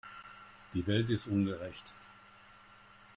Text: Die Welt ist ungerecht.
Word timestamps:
Die 0.73 0.87
Welt 0.87 1.11
ist 1.11 1.27
ungerecht. 1.27 1.93